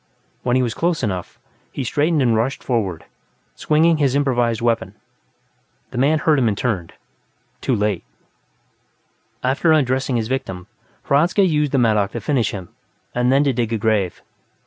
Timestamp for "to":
12.13-12.19, 13.43-13.53